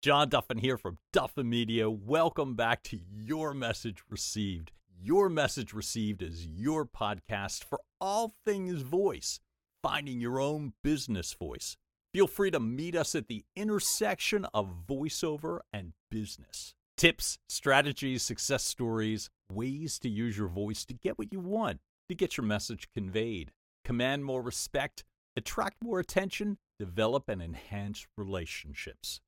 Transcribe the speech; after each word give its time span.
John 0.00 0.30
Duffin 0.30 0.60
here 0.60 0.78
from 0.78 0.98
Duffin 1.12 1.46
Media. 1.46 1.90
Welcome 1.90 2.54
back 2.54 2.84
to 2.84 3.00
Your 3.12 3.52
Message 3.52 4.04
Received. 4.08 4.70
Your 4.96 5.28
Message 5.28 5.72
Received 5.72 6.22
is 6.22 6.46
your 6.46 6.86
podcast 6.86 7.64
for 7.64 7.80
all 8.00 8.36
things 8.46 8.82
voice, 8.82 9.40
finding 9.82 10.20
your 10.20 10.38
own 10.38 10.74
business 10.84 11.32
voice. 11.32 11.76
Feel 12.14 12.28
free 12.28 12.52
to 12.52 12.60
meet 12.60 12.94
us 12.94 13.16
at 13.16 13.26
the 13.26 13.44
intersection 13.56 14.46
of 14.54 14.86
voiceover 14.86 15.62
and 15.72 15.94
business. 16.12 16.74
Tips, 16.96 17.40
strategies, 17.48 18.22
success 18.22 18.62
stories, 18.62 19.30
ways 19.52 19.98
to 19.98 20.08
use 20.08 20.38
your 20.38 20.46
voice 20.46 20.84
to 20.84 20.94
get 20.94 21.18
what 21.18 21.32
you 21.32 21.40
want, 21.40 21.80
to 22.08 22.14
get 22.14 22.36
your 22.36 22.46
message 22.46 22.88
conveyed, 22.94 23.50
command 23.84 24.24
more 24.24 24.42
respect, 24.42 25.02
attract 25.36 25.82
more 25.82 25.98
attention, 25.98 26.58
develop 26.78 27.28
and 27.28 27.42
enhance 27.42 28.06
relationships. 28.16 29.20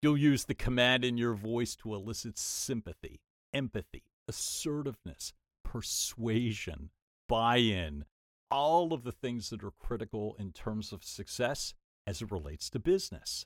You'll 0.00 0.16
use 0.16 0.44
the 0.44 0.54
command 0.54 1.04
in 1.04 1.18
your 1.18 1.34
voice 1.34 1.74
to 1.76 1.92
elicit 1.92 2.38
sympathy, 2.38 3.20
empathy, 3.52 4.04
assertiveness, 4.28 5.32
persuasion, 5.64 6.90
buy 7.28 7.56
in, 7.56 8.04
all 8.48 8.92
of 8.92 9.02
the 9.02 9.10
things 9.10 9.50
that 9.50 9.64
are 9.64 9.72
critical 9.72 10.36
in 10.38 10.52
terms 10.52 10.92
of 10.92 11.02
success 11.02 11.74
as 12.06 12.22
it 12.22 12.30
relates 12.30 12.70
to 12.70 12.78
business. 12.78 13.44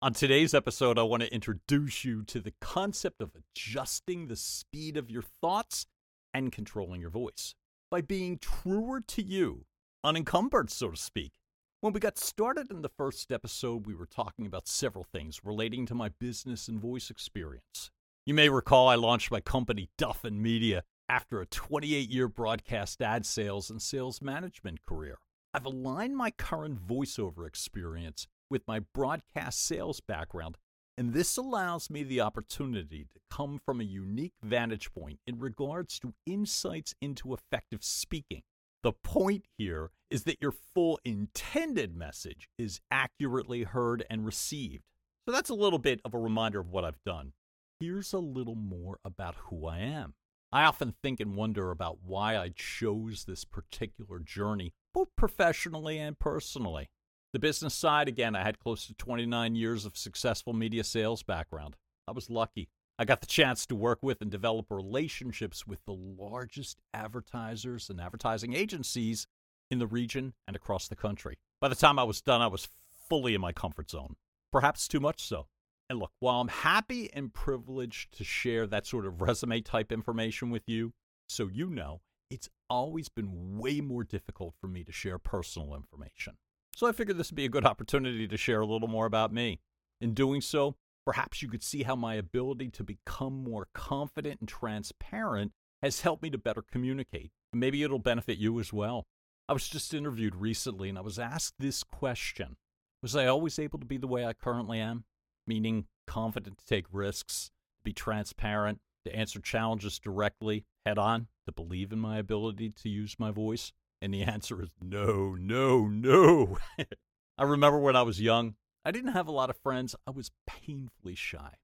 On 0.00 0.12
today's 0.12 0.54
episode, 0.54 1.00
I 1.00 1.02
want 1.02 1.24
to 1.24 1.34
introduce 1.34 2.04
you 2.04 2.22
to 2.26 2.38
the 2.38 2.54
concept 2.60 3.20
of 3.20 3.32
adjusting 3.34 4.28
the 4.28 4.36
speed 4.36 4.96
of 4.96 5.10
your 5.10 5.22
thoughts 5.22 5.86
and 6.32 6.52
controlling 6.52 7.00
your 7.00 7.10
voice 7.10 7.56
by 7.90 8.02
being 8.02 8.38
truer 8.38 9.00
to 9.00 9.22
you, 9.22 9.64
unencumbered, 10.04 10.70
so 10.70 10.92
to 10.92 10.96
speak. 10.96 11.32
When 11.80 11.92
we 11.92 12.00
got 12.00 12.18
started 12.18 12.72
in 12.72 12.82
the 12.82 12.88
first 12.88 13.30
episode, 13.30 13.86
we 13.86 13.94
were 13.94 14.04
talking 14.04 14.46
about 14.46 14.66
several 14.66 15.04
things 15.04 15.44
relating 15.44 15.86
to 15.86 15.94
my 15.94 16.08
business 16.08 16.66
and 16.66 16.80
voice 16.80 17.08
experience. 17.08 17.92
You 18.26 18.34
may 18.34 18.48
recall 18.48 18.88
I 18.88 18.96
launched 18.96 19.30
my 19.30 19.40
company, 19.40 19.88
Duffin 19.96 20.42
Media, 20.42 20.82
after 21.08 21.40
a 21.40 21.46
28 21.46 22.10
year 22.10 22.26
broadcast 22.26 23.00
ad 23.00 23.24
sales 23.24 23.70
and 23.70 23.80
sales 23.80 24.20
management 24.20 24.84
career. 24.84 25.18
I've 25.54 25.66
aligned 25.66 26.16
my 26.16 26.32
current 26.32 26.84
voiceover 26.84 27.46
experience 27.46 28.26
with 28.50 28.66
my 28.66 28.80
broadcast 28.80 29.64
sales 29.64 30.00
background, 30.00 30.56
and 30.96 31.12
this 31.12 31.36
allows 31.36 31.90
me 31.90 32.02
the 32.02 32.20
opportunity 32.20 33.06
to 33.14 33.20
come 33.30 33.60
from 33.64 33.80
a 33.80 33.84
unique 33.84 34.34
vantage 34.42 34.92
point 34.92 35.20
in 35.28 35.38
regards 35.38 36.00
to 36.00 36.14
insights 36.26 36.96
into 37.00 37.34
effective 37.34 37.84
speaking. 37.84 38.42
The 38.82 38.92
point 38.92 39.44
here 39.56 39.90
is 40.10 40.24
that 40.24 40.40
your 40.40 40.52
full 40.52 41.00
intended 41.04 41.96
message 41.96 42.48
is 42.58 42.80
accurately 42.90 43.64
heard 43.64 44.04
and 44.08 44.24
received. 44.24 44.84
So 45.26 45.32
that's 45.32 45.50
a 45.50 45.54
little 45.54 45.78
bit 45.78 46.00
of 46.04 46.14
a 46.14 46.18
reminder 46.18 46.60
of 46.60 46.70
what 46.70 46.84
I've 46.84 47.02
done. 47.04 47.32
Here's 47.80 48.12
a 48.12 48.18
little 48.18 48.54
more 48.54 48.98
about 49.04 49.34
who 49.50 49.66
I 49.66 49.78
am. 49.78 50.14
I 50.50 50.64
often 50.64 50.94
think 51.02 51.20
and 51.20 51.36
wonder 51.36 51.70
about 51.70 51.98
why 52.02 52.36
I 52.36 52.50
chose 52.54 53.24
this 53.24 53.44
particular 53.44 54.18
journey, 54.20 54.72
both 54.94 55.08
professionally 55.16 55.98
and 55.98 56.18
personally. 56.18 56.88
The 57.34 57.38
business 57.38 57.74
side, 57.74 58.08
again, 58.08 58.34
I 58.34 58.42
had 58.42 58.58
close 58.58 58.86
to 58.86 58.94
29 58.94 59.54
years 59.54 59.84
of 59.84 59.98
successful 59.98 60.54
media 60.54 60.82
sales 60.82 61.22
background. 61.22 61.76
I 62.06 62.12
was 62.12 62.30
lucky. 62.30 62.70
I 62.98 63.04
got 63.04 63.20
the 63.20 63.26
chance 63.26 63.64
to 63.66 63.76
work 63.76 64.00
with 64.02 64.20
and 64.20 64.30
develop 64.30 64.66
relationships 64.70 65.66
with 65.66 65.84
the 65.84 65.92
largest 65.92 66.80
advertisers 66.92 67.88
and 67.88 68.00
advertising 68.00 68.54
agencies 68.54 69.28
in 69.70 69.78
the 69.78 69.86
region 69.86 70.34
and 70.48 70.56
across 70.56 70.88
the 70.88 70.96
country. 70.96 71.38
By 71.60 71.68
the 71.68 71.76
time 71.76 71.98
I 71.98 72.02
was 72.02 72.20
done, 72.20 72.42
I 72.42 72.48
was 72.48 72.68
fully 73.08 73.34
in 73.34 73.40
my 73.40 73.52
comfort 73.52 73.90
zone, 73.90 74.16
perhaps 74.50 74.88
too 74.88 74.98
much 74.98 75.22
so. 75.22 75.46
And 75.88 76.00
look, 76.00 76.10
while 76.18 76.40
I'm 76.40 76.48
happy 76.48 77.08
and 77.12 77.32
privileged 77.32 78.16
to 78.18 78.24
share 78.24 78.66
that 78.66 78.86
sort 78.86 79.06
of 79.06 79.22
resume 79.22 79.60
type 79.60 79.92
information 79.92 80.50
with 80.50 80.64
you, 80.66 80.92
so 81.28 81.48
you 81.48 81.70
know, 81.70 82.00
it's 82.30 82.48
always 82.68 83.08
been 83.08 83.58
way 83.58 83.80
more 83.80 84.04
difficult 84.04 84.54
for 84.60 84.66
me 84.66 84.82
to 84.84 84.92
share 84.92 85.18
personal 85.18 85.74
information. 85.74 86.34
So 86.74 86.86
I 86.86 86.92
figured 86.92 87.16
this 87.16 87.30
would 87.30 87.36
be 87.36 87.44
a 87.44 87.50
good 87.50 87.64
opportunity 87.64 88.28
to 88.28 88.36
share 88.36 88.60
a 88.60 88.66
little 88.66 88.88
more 88.88 89.06
about 89.06 89.32
me. 89.32 89.60
In 90.00 90.14
doing 90.14 90.40
so, 90.40 90.76
perhaps 91.04 91.42
you 91.42 91.48
could 91.48 91.62
see 91.62 91.82
how 91.82 91.96
my 91.96 92.14
ability 92.14 92.68
to 92.68 92.84
become 92.84 93.42
more 93.42 93.68
confident 93.74 94.40
and 94.40 94.48
transparent 94.48 95.52
has 95.82 96.00
helped 96.00 96.22
me 96.22 96.30
to 96.30 96.38
better 96.38 96.62
communicate. 96.62 97.30
Maybe 97.52 97.82
it'll 97.82 97.98
benefit 97.98 98.38
you 98.38 98.58
as 98.60 98.72
well. 98.72 99.06
I 99.48 99.52
was 99.52 99.68
just 99.68 99.94
interviewed 99.94 100.36
recently 100.36 100.88
and 100.88 100.98
I 100.98 101.00
was 101.00 101.18
asked 101.18 101.54
this 101.58 101.82
question 101.82 102.56
Was 103.02 103.16
I 103.16 103.26
always 103.26 103.58
able 103.58 103.78
to 103.78 103.86
be 103.86 103.96
the 103.96 104.06
way 104.06 104.26
I 104.26 104.34
currently 104.34 104.78
am? 104.80 105.04
Meaning 105.46 105.86
confident 106.06 106.58
to 106.58 106.66
take 106.66 106.86
risks, 106.92 107.50
be 107.82 107.92
transparent, 107.92 108.80
to 109.06 109.14
answer 109.14 109.40
challenges 109.40 109.98
directly, 109.98 110.66
head 110.84 110.98
on, 110.98 111.28
to 111.46 111.52
believe 111.52 111.92
in 111.92 111.98
my 111.98 112.18
ability 112.18 112.70
to 112.82 112.88
use 112.88 113.16
my 113.18 113.30
voice? 113.30 113.72
And 114.02 114.12
the 114.12 114.22
answer 114.24 114.62
is 114.62 114.68
no, 114.82 115.34
no, 115.38 115.86
no. 115.86 116.58
I 117.38 117.44
remember 117.44 117.78
when 117.78 117.96
I 117.96 118.02
was 118.02 118.20
young, 118.20 118.56
I 118.88 118.90
didn't 118.90 119.12
have 119.12 119.28
a 119.28 119.32
lot 119.32 119.50
of 119.50 119.58
friends. 119.58 119.94
I 120.06 120.12
was 120.12 120.30
painfully 120.46 121.14
shy. 121.14 121.56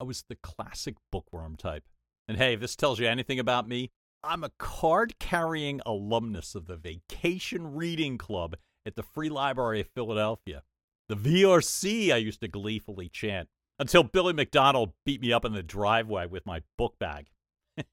I 0.00 0.04
was 0.04 0.24
the 0.26 0.36
classic 0.36 0.94
bookworm 1.12 1.56
type. 1.56 1.84
And 2.26 2.38
hey, 2.38 2.54
if 2.54 2.60
this 2.60 2.74
tells 2.74 2.98
you 2.98 3.06
anything 3.06 3.38
about 3.38 3.68
me, 3.68 3.90
I'm 4.24 4.42
a 4.42 4.52
card 4.58 5.18
carrying 5.18 5.82
alumnus 5.84 6.54
of 6.54 6.68
the 6.68 6.78
Vacation 6.78 7.74
Reading 7.74 8.16
Club 8.16 8.56
at 8.86 8.96
the 8.96 9.02
Free 9.02 9.28
Library 9.28 9.82
of 9.82 9.88
Philadelphia. 9.94 10.62
The 11.10 11.16
VRC, 11.16 12.14
I 12.14 12.16
used 12.16 12.40
to 12.40 12.48
gleefully 12.48 13.10
chant 13.10 13.50
until 13.78 14.02
Billy 14.02 14.32
McDonald 14.32 14.94
beat 15.04 15.20
me 15.20 15.34
up 15.34 15.44
in 15.44 15.52
the 15.52 15.62
driveway 15.62 16.28
with 16.28 16.46
my 16.46 16.62
book 16.78 16.98
bag. 16.98 17.26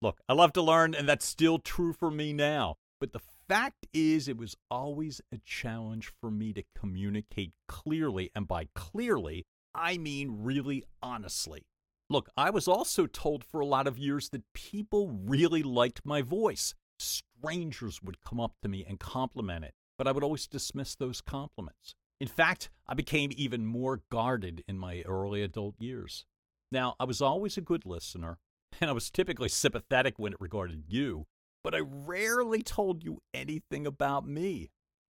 Look, 0.00 0.22
I 0.26 0.32
love 0.32 0.54
to 0.54 0.62
learn, 0.62 0.94
and 0.94 1.06
that's 1.06 1.26
still 1.26 1.58
true 1.58 1.92
for 1.92 2.10
me 2.10 2.32
now. 2.32 2.78
But 2.98 3.12
the 3.12 3.20
fact 3.48 3.86
is, 3.92 4.28
it 4.28 4.36
was 4.36 4.56
always 4.70 5.20
a 5.32 5.38
challenge 5.38 6.12
for 6.20 6.30
me 6.30 6.52
to 6.52 6.62
communicate 6.78 7.52
clearly. 7.68 8.30
And 8.34 8.46
by 8.46 8.68
clearly, 8.74 9.46
I 9.74 9.98
mean 9.98 10.38
really 10.42 10.84
honestly. 11.02 11.66
Look, 12.10 12.28
I 12.36 12.50
was 12.50 12.68
also 12.68 13.06
told 13.06 13.44
for 13.44 13.60
a 13.60 13.66
lot 13.66 13.86
of 13.86 13.98
years 13.98 14.28
that 14.30 14.52
people 14.52 15.08
really 15.08 15.62
liked 15.62 16.04
my 16.04 16.20
voice. 16.20 16.74
Strangers 16.98 18.02
would 18.02 18.20
come 18.20 18.38
up 18.38 18.52
to 18.62 18.68
me 18.68 18.84
and 18.86 19.00
compliment 19.00 19.64
it, 19.64 19.74
but 19.96 20.06
I 20.06 20.12
would 20.12 20.22
always 20.22 20.46
dismiss 20.46 20.94
those 20.94 21.20
compliments. 21.20 21.94
In 22.20 22.28
fact, 22.28 22.70
I 22.86 22.94
became 22.94 23.30
even 23.34 23.64
more 23.64 24.02
guarded 24.10 24.62
in 24.68 24.78
my 24.78 25.02
early 25.06 25.42
adult 25.42 25.74
years. 25.80 26.26
Now, 26.70 26.94
I 27.00 27.04
was 27.04 27.20
always 27.20 27.56
a 27.56 27.62
good 27.62 27.86
listener, 27.86 28.38
and 28.80 28.90
I 28.90 28.92
was 28.92 29.10
typically 29.10 29.48
sympathetic 29.48 30.18
when 30.18 30.32
it 30.32 30.40
regarded 30.40 30.84
you, 30.88 31.26
but 31.62 31.74
I 31.74 31.80
rarely 31.80 32.62
told 32.62 33.04
you 33.04 33.22
anything 33.32 33.86
about 33.86 34.26
me. 34.26 34.70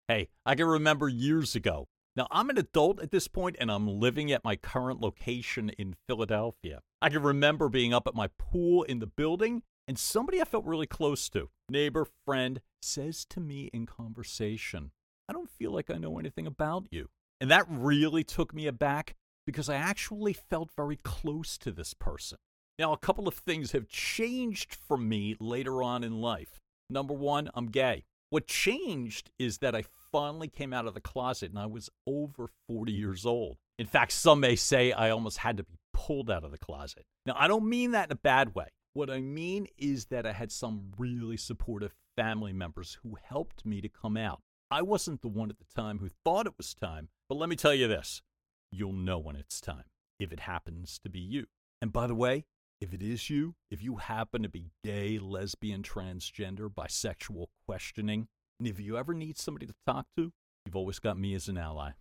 Hey, 0.07 0.29
I 0.45 0.55
can 0.55 0.67
remember 0.67 1.07
years 1.09 1.55
ago 1.55 1.87
now, 2.17 2.27
I'm 2.31 2.49
an 2.49 2.57
adult 2.57 2.99
at 2.99 3.11
this 3.11 3.27
point 3.27 3.57
and 3.59 3.71
I'm 3.71 3.87
living 3.87 4.31
at 4.31 4.43
my 4.43 4.55
current 4.55 4.99
location 4.99 5.69
in 5.69 5.95
Philadelphia. 6.07 6.81
I 6.99 7.09
can 7.09 7.21
remember 7.21 7.69
being 7.69 7.93
up 7.93 8.07
at 8.07 8.15
my 8.15 8.27
pool 8.39 8.81
in 8.81 8.97
the 8.97 9.05
building 9.05 9.61
and 9.87 9.99
somebody 9.99 10.41
I 10.41 10.45
felt 10.45 10.65
really 10.65 10.87
close 10.87 11.29
to, 11.29 11.51
neighbor, 11.69 12.07
friend, 12.25 12.59
says 12.81 13.23
to 13.29 13.39
me 13.39 13.69
in 13.71 13.85
conversation, 13.85 14.89
I 15.29 15.33
don't 15.33 15.47
feel 15.47 15.71
like 15.71 15.91
I 15.91 15.99
know 15.99 16.17
anything 16.17 16.47
about 16.47 16.87
you. 16.89 17.09
And 17.39 17.51
that 17.51 17.67
really 17.69 18.23
took 18.23 18.51
me 18.51 18.65
aback 18.65 19.15
because 19.45 19.69
I 19.69 19.75
actually 19.75 20.33
felt 20.33 20.71
very 20.75 20.97
close 20.97 21.55
to 21.59 21.71
this 21.71 21.93
person. 21.93 22.39
Now, 22.79 22.93
a 22.93 22.97
couple 22.97 23.27
of 23.27 23.33
things 23.33 23.71
have 23.71 23.87
changed 23.87 24.75
for 24.75 24.97
me 24.97 25.35
later 25.39 25.81
on 25.81 26.03
in 26.03 26.21
life. 26.21 26.59
Number 26.89 27.13
one, 27.13 27.49
I'm 27.55 27.67
gay. 27.67 28.05
What 28.29 28.45
changed 28.45 29.31
is 29.39 29.59
that 29.59 29.75
I 29.75 29.83
finally 30.11 30.47
came 30.47 30.73
out 30.73 30.85
of 30.85 30.93
the 30.93 31.01
closet 31.01 31.49
and 31.49 31.57
I 31.57 31.65
was 31.65 31.89
over 32.05 32.49
40 32.67 32.91
years 32.91 33.25
old. 33.25 33.57
In 33.79 33.87
fact, 33.87 34.11
some 34.11 34.41
may 34.41 34.55
say 34.55 34.91
I 34.91 35.09
almost 35.09 35.39
had 35.39 35.57
to 35.57 35.63
be 35.63 35.77
pulled 35.91 36.29
out 36.29 36.43
of 36.43 36.51
the 36.51 36.57
closet. 36.57 37.05
Now, 37.25 37.35
I 37.37 37.47
don't 37.47 37.67
mean 37.67 37.91
that 37.91 38.09
in 38.09 38.11
a 38.11 38.15
bad 38.15 38.53
way. 38.53 38.67
What 38.93 39.09
I 39.09 39.21
mean 39.21 39.67
is 39.77 40.05
that 40.05 40.25
I 40.25 40.33
had 40.33 40.51
some 40.51 40.91
really 40.97 41.37
supportive 41.37 41.95
family 42.15 42.53
members 42.53 42.97
who 43.01 43.17
helped 43.21 43.65
me 43.65 43.81
to 43.81 43.89
come 43.89 44.17
out. 44.17 44.41
I 44.69 44.81
wasn't 44.81 45.21
the 45.21 45.27
one 45.29 45.49
at 45.49 45.57
the 45.57 45.81
time 45.81 45.99
who 45.99 46.09
thought 46.09 46.45
it 46.45 46.57
was 46.57 46.73
time, 46.73 47.09
but 47.29 47.37
let 47.37 47.49
me 47.49 47.55
tell 47.55 47.73
you 47.73 47.87
this 47.87 48.21
you'll 48.71 48.93
know 48.93 49.17
when 49.17 49.35
it's 49.35 49.61
time 49.61 49.85
if 50.19 50.31
it 50.33 50.41
happens 50.41 50.99
to 50.99 51.09
be 51.09 51.19
you. 51.19 51.45
And 51.81 51.93
by 51.93 52.07
the 52.07 52.15
way, 52.15 52.45
if 52.79 52.93
it 52.93 53.01
is 53.01 53.29
you, 53.29 53.55
if 53.71 53.81
you 53.81 53.97
happen 53.97 54.43
to 54.43 54.49
be 54.49 54.71
gay, 54.83 55.19
lesbian, 55.19 55.81
transgender, 55.81 56.69
bisexual, 56.69 57.47
questioning, 57.67 58.27
and 58.59 58.67
if 58.67 58.79
you 58.79 58.97
ever 58.97 59.13
need 59.13 59.37
somebody 59.37 59.65
to 59.65 59.75
talk 59.85 60.05
to, 60.15 60.31
you've 60.65 60.75
always 60.75 60.99
got 60.99 61.17
me 61.17 61.33
as 61.33 61.47
an 61.47 61.57
ally. 61.57 61.91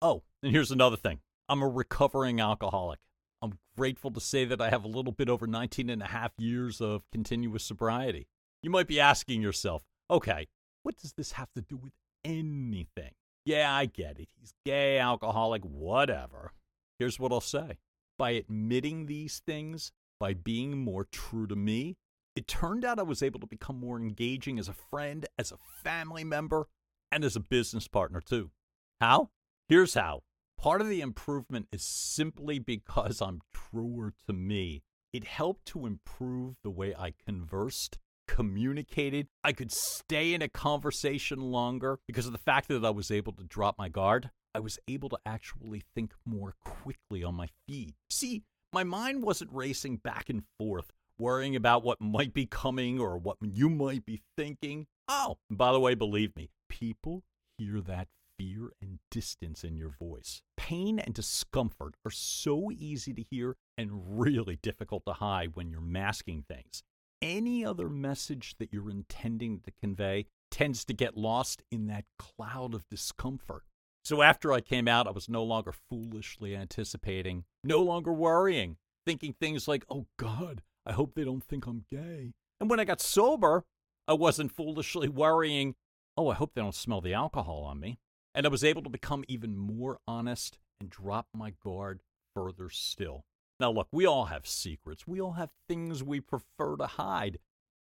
Oh, 0.00 0.22
and 0.42 0.52
here's 0.52 0.70
another 0.70 0.96
thing 0.96 1.20
I'm 1.48 1.62
a 1.62 1.68
recovering 1.68 2.40
alcoholic. 2.40 3.00
I'm 3.42 3.58
grateful 3.76 4.10
to 4.12 4.20
say 4.20 4.44
that 4.44 4.60
I 4.60 4.70
have 4.70 4.84
a 4.84 4.88
little 4.88 5.12
bit 5.12 5.28
over 5.28 5.46
19 5.46 5.90
and 5.90 6.02
a 6.02 6.06
half 6.06 6.32
years 6.38 6.80
of 6.80 7.02
continuous 7.10 7.64
sobriety. 7.64 8.28
You 8.62 8.70
might 8.70 8.86
be 8.86 9.00
asking 9.00 9.42
yourself, 9.42 9.82
okay, 10.08 10.46
what 10.82 10.96
does 10.96 11.14
this 11.14 11.32
have 11.32 11.48
to 11.56 11.62
do 11.62 11.76
with 11.76 11.92
anything? 12.24 13.12
Yeah, 13.44 13.74
I 13.74 13.86
get 13.86 14.20
it. 14.20 14.28
He's 14.38 14.54
gay, 14.64 14.98
alcoholic, 14.98 15.64
whatever. 15.64 16.52
Here's 16.98 17.18
what 17.18 17.32
I'll 17.32 17.40
say 17.40 17.78
by 18.18 18.30
admitting 18.30 19.06
these 19.06 19.42
things, 19.44 19.90
by 20.22 20.34
being 20.34 20.78
more 20.78 21.04
true 21.10 21.48
to 21.48 21.56
me, 21.56 21.96
it 22.36 22.46
turned 22.46 22.84
out 22.84 23.00
I 23.00 23.02
was 23.02 23.24
able 23.24 23.40
to 23.40 23.46
become 23.48 23.80
more 23.80 23.98
engaging 23.98 24.56
as 24.56 24.68
a 24.68 24.72
friend, 24.72 25.26
as 25.36 25.50
a 25.50 25.58
family 25.82 26.22
member, 26.22 26.68
and 27.10 27.24
as 27.24 27.34
a 27.34 27.40
business 27.40 27.88
partner 27.88 28.20
too. 28.20 28.52
How? 29.00 29.30
Here's 29.68 29.94
how. 29.94 30.22
Part 30.56 30.80
of 30.80 30.88
the 30.88 31.00
improvement 31.00 31.66
is 31.72 31.84
simply 31.84 32.60
because 32.60 33.20
I'm 33.20 33.40
truer 33.52 34.14
to 34.28 34.32
me. 34.32 34.84
It 35.12 35.24
helped 35.24 35.66
to 35.66 35.86
improve 35.86 36.54
the 36.62 36.70
way 36.70 36.94
I 36.96 37.14
conversed, 37.26 37.98
communicated. 38.28 39.26
I 39.42 39.52
could 39.52 39.72
stay 39.72 40.34
in 40.34 40.40
a 40.40 40.48
conversation 40.48 41.40
longer 41.40 41.98
because 42.06 42.26
of 42.26 42.32
the 42.32 42.38
fact 42.38 42.68
that 42.68 42.84
I 42.84 42.90
was 42.90 43.10
able 43.10 43.32
to 43.32 43.42
drop 43.42 43.76
my 43.76 43.88
guard. 43.88 44.30
I 44.54 44.60
was 44.60 44.78
able 44.86 45.08
to 45.08 45.18
actually 45.26 45.82
think 45.96 46.12
more 46.24 46.54
quickly 46.64 47.24
on 47.24 47.34
my 47.34 47.48
feet. 47.66 47.94
See, 48.08 48.44
my 48.72 48.84
mind 48.84 49.22
wasn't 49.22 49.52
racing 49.52 49.96
back 49.98 50.30
and 50.30 50.42
forth, 50.58 50.90
worrying 51.18 51.54
about 51.54 51.84
what 51.84 52.00
might 52.00 52.32
be 52.32 52.46
coming 52.46 52.98
or 52.98 53.18
what 53.18 53.36
you 53.42 53.68
might 53.68 54.06
be 54.06 54.22
thinking. 54.36 54.86
Oh, 55.08 55.36
by 55.50 55.72
the 55.72 55.80
way, 55.80 55.94
believe 55.94 56.34
me, 56.36 56.48
people 56.68 57.22
hear 57.58 57.80
that 57.82 58.08
fear 58.38 58.70
and 58.80 58.98
distance 59.10 59.62
in 59.62 59.76
your 59.76 59.90
voice. 59.90 60.42
Pain 60.56 60.98
and 60.98 61.14
discomfort 61.14 61.94
are 62.04 62.10
so 62.10 62.70
easy 62.70 63.12
to 63.12 63.22
hear 63.30 63.56
and 63.76 64.18
really 64.18 64.58
difficult 64.62 65.04
to 65.06 65.12
hide 65.12 65.54
when 65.54 65.70
you're 65.70 65.80
masking 65.80 66.44
things. 66.48 66.82
Any 67.20 67.64
other 67.64 67.88
message 67.88 68.56
that 68.58 68.72
you're 68.72 68.90
intending 68.90 69.60
to 69.60 69.72
convey 69.80 70.26
tends 70.50 70.84
to 70.86 70.92
get 70.92 71.16
lost 71.16 71.62
in 71.70 71.86
that 71.86 72.04
cloud 72.18 72.74
of 72.74 72.88
discomfort. 72.88 73.62
So 74.04 74.20
after 74.20 74.52
I 74.52 74.60
came 74.60 74.88
out, 74.88 75.06
I 75.06 75.12
was 75.12 75.28
no 75.28 75.44
longer 75.44 75.72
foolishly 75.72 76.56
anticipating, 76.56 77.44
no 77.62 77.80
longer 77.80 78.12
worrying, 78.12 78.76
thinking 79.06 79.32
things 79.32 79.68
like, 79.68 79.84
oh 79.88 80.06
God, 80.18 80.62
I 80.84 80.92
hope 80.92 81.14
they 81.14 81.24
don't 81.24 81.44
think 81.44 81.66
I'm 81.66 81.84
gay. 81.88 82.34
And 82.60 82.68
when 82.68 82.80
I 82.80 82.84
got 82.84 83.00
sober, 83.00 83.64
I 84.08 84.14
wasn't 84.14 84.54
foolishly 84.54 85.08
worrying, 85.08 85.76
oh, 86.16 86.28
I 86.28 86.34
hope 86.34 86.52
they 86.54 86.62
don't 86.62 86.74
smell 86.74 87.00
the 87.00 87.14
alcohol 87.14 87.62
on 87.62 87.78
me. 87.78 87.98
And 88.34 88.46
I 88.46 88.48
was 88.48 88.64
able 88.64 88.82
to 88.82 88.90
become 88.90 89.24
even 89.28 89.56
more 89.56 89.98
honest 90.08 90.58
and 90.80 90.90
drop 90.90 91.28
my 91.34 91.52
guard 91.62 92.00
further 92.34 92.70
still. 92.70 93.24
Now, 93.60 93.70
look, 93.70 93.88
we 93.92 94.06
all 94.06 94.24
have 94.26 94.46
secrets. 94.46 95.06
We 95.06 95.20
all 95.20 95.34
have 95.34 95.50
things 95.68 96.02
we 96.02 96.20
prefer 96.20 96.76
to 96.76 96.86
hide. 96.86 97.38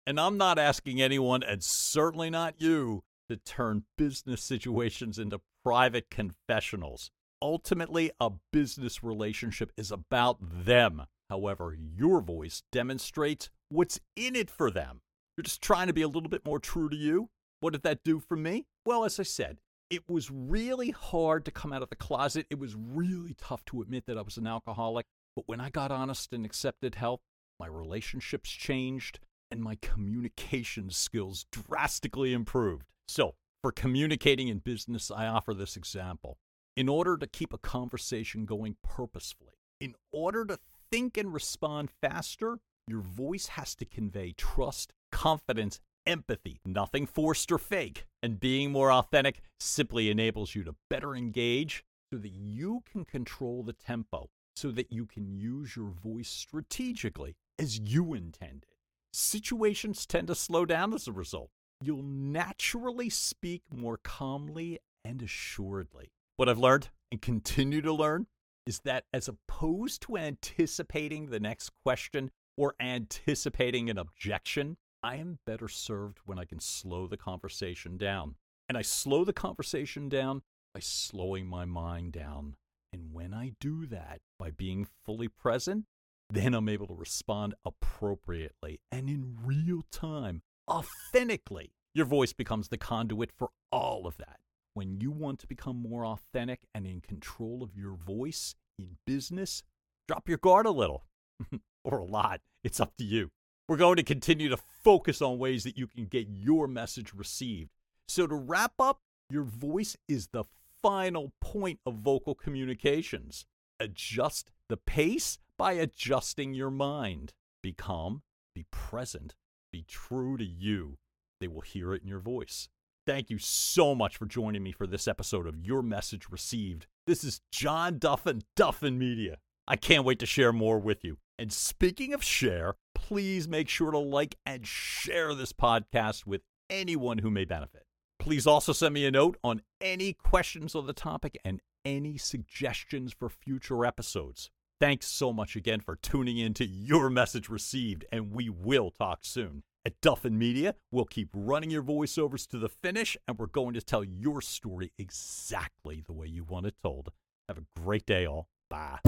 And 0.06 0.20
I'm 0.20 0.36
not 0.36 0.58
asking 0.58 1.00
anyone, 1.00 1.42
and 1.42 1.64
certainly 1.64 2.30
not 2.30 2.60
you, 2.60 3.02
to 3.28 3.36
turn 3.36 3.84
business 3.96 4.42
situations 4.42 5.18
into 5.18 5.40
private 5.64 6.10
confessionals. 6.10 7.10
Ultimately, 7.40 8.10
a 8.20 8.30
business 8.52 9.02
relationship 9.02 9.72
is 9.76 9.90
about 9.90 10.38
them. 10.40 11.02
However, 11.30 11.74
your 11.74 12.20
voice 12.20 12.62
demonstrates 12.70 13.50
what's 13.68 14.00
in 14.16 14.36
it 14.36 14.50
for 14.50 14.70
them. 14.70 15.00
You're 15.36 15.42
just 15.42 15.62
trying 15.62 15.88
to 15.88 15.92
be 15.92 16.02
a 16.02 16.08
little 16.08 16.28
bit 16.28 16.44
more 16.44 16.58
true 16.58 16.88
to 16.88 16.96
you. 16.96 17.30
What 17.60 17.72
did 17.72 17.82
that 17.82 18.04
do 18.04 18.20
for 18.20 18.36
me? 18.36 18.66
Well, 18.86 19.04
as 19.04 19.18
I 19.18 19.24
said, 19.24 19.58
it 19.90 20.08
was 20.08 20.30
really 20.30 20.90
hard 20.90 21.44
to 21.44 21.50
come 21.50 21.72
out 21.72 21.82
of 21.82 21.90
the 21.90 21.96
closet. 21.96 22.46
It 22.50 22.58
was 22.58 22.76
really 22.76 23.34
tough 23.34 23.64
to 23.66 23.82
admit 23.82 24.04
that 24.06 24.18
I 24.18 24.22
was 24.22 24.36
an 24.36 24.46
alcoholic. 24.46 25.06
But 25.34 25.48
when 25.48 25.60
I 25.60 25.70
got 25.70 25.90
honest 25.90 26.32
and 26.32 26.44
accepted 26.44 26.94
help, 26.94 27.22
my 27.58 27.66
relationships 27.66 28.50
changed 28.50 29.18
and 29.50 29.62
my 29.62 29.76
communication 29.80 30.90
skills 30.90 31.46
drastically 31.52 32.32
improved. 32.32 32.86
So, 33.08 33.34
for 33.64 33.72
communicating 33.72 34.48
in 34.48 34.58
business, 34.58 35.10
I 35.10 35.26
offer 35.26 35.54
this 35.54 35.74
example. 35.74 36.36
In 36.76 36.86
order 36.86 37.16
to 37.16 37.26
keep 37.26 37.50
a 37.54 37.56
conversation 37.56 38.44
going 38.44 38.76
purposefully, 38.84 39.54
in 39.80 39.94
order 40.12 40.44
to 40.44 40.58
think 40.90 41.16
and 41.16 41.32
respond 41.32 41.88
faster, 42.02 42.58
your 42.86 43.00
voice 43.00 43.46
has 43.46 43.74
to 43.76 43.86
convey 43.86 44.34
trust, 44.36 44.92
confidence, 45.10 45.80
empathy, 46.04 46.60
nothing 46.66 47.06
forced 47.06 47.50
or 47.50 47.56
fake. 47.56 48.04
And 48.22 48.38
being 48.38 48.70
more 48.70 48.92
authentic 48.92 49.40
simply 49.58 50.10
enables 50.10 50.54
you 50.54 50.62
to 50.64 50.74
better 50.90 51.14
engage 51.14 51.84
so 52.12 52.18
that 52.18 52.34
you 52.34 52.82
can 52.92 53.06
control 53.06 53.62
the 53.62 53.72
tempo, 53.72 54.28
so 54.54 54.72
that 54.72 54.92
you 54.92 55.06
can 55.06 55.26
use 55.26 55.74
your 55.74 55.88
voice 55.88 56.28
strategically 56.28 57.34
as 57.58 57.78
you 57.78 58.12
intended. 58.12 58.74
Situations 59.14 60.04
tend 60.04 60.26
to 60.26 60.34
slow 60.34 60.66
down 60.66 60.92
as 60.92 61.08
a 61.08 61.12
result. 61.12 61.48
You'll 61.84 62.02
naturally 62.02 63.10
speak 63.10 63.62
more 63.70 63.98
calmly 63.98 64.78
and 65.04 65.20
assuredly. 65.20 66.12
What 66.38 66.48
I've 66.48 66.58
learned 66.58 66.88
and 67.12 67.20
continue 67.20 67.82
to 67.82 67.92
learn 67.92 68.26
is 68.64 68.80
that 68.86 69.04
as 69.12 69.28
opposed 69.28 70.00
to 70.02 70.16
anticipating 70.16 71.26
the 71.26 71.40
next 71.40 71.72
question 71.84 72.30
or 72.56 72.74
anticipating 72.80 73.90
an 73.90 73.98
objection, 73.98 74.78
I 75.02 75.16
am 75.16 75.40
better 75.44 75.68
served 75.68 76.20
when 76.24 76.38
I 76.38 76.46
can 76.46 76.58
slow 76.58 77.06
the 77.06 77.18
conversation 77.18 77.98
down. 77.98 78.36
And 78.66 78.78
I 78.78 78.82
slow 78.82 79.22
the 79.22 79.34
conversation 79.34 80.08
down 80.08 80.40
by 80.72 80.80
slowing 80.80 81.46
my 81.46 81.66
mind 81.66 82.12
down. 82.12 82.56
And 82.94 83.12
when 83.12 83.34
I 83.34 83.52
do 83.60 83.84
that 83.88 84.22
by 84.38 84.50
being 84.50 84.86
fully 85.04 85.28
present, 85.28 85.84
then 86.30 86.54
I'm 86.54 86.70
able 86.70 86.86
to 86.86 86.94
respond 86.94 87.54
appropriately 87.62 88.80
and 88.90 89.10
in 89.10 89.36
real 89.44 89.82
time, 89.92 90.40
authentically. 90.68 91.72
Your 91.94 92.06
voice 92.06 92.32
becomes 92.32 92.68
the 92.68 92.78
conduit 92.78 93.30
for 93.32 93.50
all 93.70 94.06
of 94.06 94.16
that. 94.18 94.40
When 94.74 95.00
you 95.00 95.10
want 95.10 95.38
to 95.40 95.46
become 95.46 95.76
more 95.76 96.04
authentic 96.04 96.66
and 96.74 96.86
in 96.86 97.00
control 97.00 97.62
of 97.62 97.76
your 97.76 97.94
voice 97.94 98.56
in 98.78 98.96
business, 99.06 99.62
drop 100.08 100.28
your 100.28 100.38
guard 100.38 100.66
a 100.66 100.70
little 100.70 101.04
or 101.84 101.98
a 101.98 102.04
lot. 102.04 102.40
It's 102.64 102.80
up 102.80 102.96
to 102.98 103.04
you. 103.04 103.30
We're 103.68 103.76
going 103.76 103.96
to 103.96 104.02
continue 104.02 104.48
to 104.48 104.56
focus 104.56 105.22
on 105.22 105.38
ways 105.38 105.64
that 105.64 105.78
you 105.78 105.86
can 105.86 106.06
get 106.06 106.26
your 106.28 106.66
message 106.66 107.14
received. 107.14 107.70
So, 108.08 108.26
to 108.26 108.34
wrap 108.34 108.72
up, 108.78 109.00
your 109.30 109.44
voice 109.44 109.96
is 110.06 110.28
the 110.28 110.44
final 110.82 111.32
point 111.40 111.80
of 111.86 111.94
vocal 111.94 112.34
communications. 112.34 113.46
Adjust 113.80 114.50
the 114.68 114.76
pace 114.76 115.38
by 115.56 115.72
adjusting 115.72 116.52
your 116.52 116.70
mind. 116.70 117.32
Be 117.62 117.72
calm, 117.72 118.22
be 118.54 118.66
present, 118.70 119.34
be 119.74 119.82
true 119.88 120.36
to 120.36 120.44
you. 120.44 120.98
They 121.40 121.48
will 121.48 121.60
hear 121.60 121.94
it 121.94 122.02
in 122.02 122.08
your 122.08 122.20
voice. 122.20 122.68
Thank 123.08 123.28
you 123.28 123.38
so 123.38 123.92
much 123.92 124.16
for 124.16 124.24
joining 124.24 124.62
me 124.62 124.70
for 124.70 124.86
this 124.86 125.08
episode 125.08 125.48
of 125.48 125.58
Your 125.58 125.82
Message 125.82 126.28
Received. 126.30 126.86
This 127.08 127.24
is 127.24 127.40
John 127.50 127.98
Duffin, 127.98 128.42
Duffin 128.54 128.98
Media. 128.98 129.38
I 129.66 129.74
can't 129.74 130.04
wait 130.04 130.20
to 130.20 130.26
share 130.26 130.52
more 130.52 130.78
with 130.78 131.04
you. 131.04 131.16
And 131.40 131.52
speaking 131.52 132.14
of 132.14 132.22
share, 132.22 132.76
please 132.94 133.48
make 133.48 133.68
sure 133.68 133.90
to 133.90 133.98
like 133.98 134.36
and 134.46 134.64
share 134.64 135.34
this 135.34 135.52
podcast 135.52 136.24
with 136.24 136.42
anyone 136.70 137.18
who 137.18 137.30
may 137.32 137.44
benefit. 137.44 137.82
Please 138.20 138.46
also 138.46 138.72
send 138.72 138.94
me 138.94 139.06
a 139.06 139.10
note 139.10 139.38
on 139.42 139.62
any 139.80 140.12
questions 140.12 140.76
on 140.76 140.86
the 140.86 140.92
topic 140.92 141.36
and 141.44 141.60
any 141.84 142.16
suggestions 142.16 143.12
for 143.12 143.28
future 143.28 143.84
episodes. 143.84 144.50
Thanks 144.80 145.06
so 145.06 145.32
much 145.32 145.54
again 145.54 145.80
for 145.80 145.96
tuning 145.96 146.36
in 146.36 146.52
to 146.54 146.66
Your 146.66 147.08
Message 147.08 147.48
Received, 147.48 148.04
and 148.10 148.32
we 148.32 148.48
will 148.48 148.90
talk 148.90 149.20
soon. 149.22 149.62
At 149.86 150.00
Duffin 150.00 150.32
Media, 150.32 150.74
we'll 150.90 151.04
keep 151.04 151.28
running 151.32 151.70
your 151.70 151.82
voiceovers 151.82 152.46
to 152.48 152.58
the 152.58 152.68
finish, 152.68 153.16
and 153.28 153.38
we're 153.38 153.46
going 153.46 153.74
to 153.74 153.80
tell 153.80 154.02
your 154.02 154.40
story 154.40 154.92
exactly 154.98 156.02
the 156.04 156.12
way 156.12 156.26
you 156.26 156.42
want 156.42 156.66
it 156.66 156.74
told. 156.82 157.10
Have 157.48 157.58
a 157.58 157.64
great 157.80 158.04
day, 158.04 158.26
all. 158.26 158.48
Bye. 158.68 158.98